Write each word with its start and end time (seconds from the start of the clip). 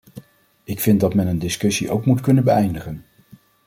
Ik 0.63 0.79
vind 0.79 0.99
dat 0.99 1.13
men 1.13 1.27
een 1.27 1.39
discussie 1.39 1.91
ook 1.91 2.05
moet 2.05 2.21
kunnen 2.21 2.43
beëindigen. 2.43 3.05